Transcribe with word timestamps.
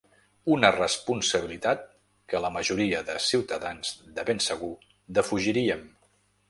Una 0.53 0.69
responsabilitat 0.77 1.83
que 2.33 2.41
la 2.47 2.51
majoria 2.57 3.05
de 3.11 3.19
ciutadans 3.29 3.93
de 4.19 4.29
ben 4.33 4.45
segur 4.51 4.75
defugiríem. 5.21 5.91